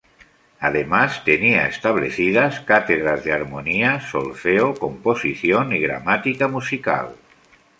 [0.59, 7.15] Además, tenía establecidas cátedras de harmonía, solfeo, composición y gramática musical.